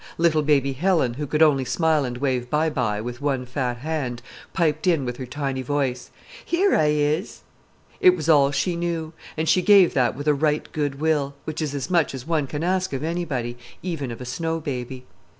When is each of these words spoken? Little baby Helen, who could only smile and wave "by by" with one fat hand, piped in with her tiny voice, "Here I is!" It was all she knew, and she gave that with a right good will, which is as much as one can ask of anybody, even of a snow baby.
Little 0.17 0.41
baby 0.41 0.73
Helen, 0.73 1.13
who 1.13 1.27
could 1.27 1.43
only 1.43 1.63
smile 1.63 2.05
and 2.05 2.17
wave 2.17 2.49
"by 2.49 2.71
by" 2.71 2.99
with 3.01 3.21
one 3.21 3.45
fat 3.45 3.77
hand, 3.77 4.23
piped 4.51 4.87
in 4.87 5.05
with 5.05 5.17
her 5.17 5.27
tiny 5.27 5.61
voice, 5.61 6.09
"Here 6.43 6.75
I 6.75 6.87
is!" 6.87 7.41
It 7.99 8.15
was 8.15 8.27
all 8.27 8.49
she 8.49 8.75
knew, 8.75 9.13
and 9.37 9.47
she 9.47 9.61
gave 9.61 9.93
that 9.93 10.15
with 10.17 10.27
a 10.27 10.33
right 10.33 10.67
good 10.71 10.99
will, 10.99 11.35
which 11.43 11.61
is 11.61 11.75
as 11.75 11.91
much 11.91 12.15
as 12.15 12.25
one 12.25 12.47
can 12.47 12.63
ask 12.63 12.93
of 12.93 13.03
anybody, 13.03 13.59
even 13.83 14.09
of 14.09 14.19
a 14.19 14.25
snow 14.25 14.59
baby. 14.59 15.05